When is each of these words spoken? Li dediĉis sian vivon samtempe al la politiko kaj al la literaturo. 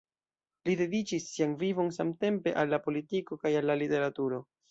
Li 0.67 0.73
dediĉis 0.79 1.27
sian 1.33 1.53
vivon 1.65 1.93
samtempe 1.99 2.55
al 2.63 2.73
la 2.77 2.81
politiko 2.87 3.37
kaj 3.45 3.55
al 3.61 3.71
la 3.73 3.79
literaturo. 3.85 4.43